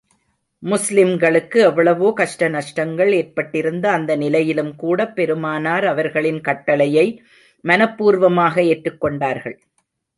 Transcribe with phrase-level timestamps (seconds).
[0.63, 7.07] முஸ்லிம்களுக்கு எவ்வளவோ கஷ்ட நஷ்டங்கள் ஏற்பட்டிருந்த அந்த நிலையிலும் கூடப் பெருமானார் அவர்களின் கட்டளையை
[7.63, 9.57] மனப்பூர்வமாக ஏற்றுக் கொண்டார்கள்.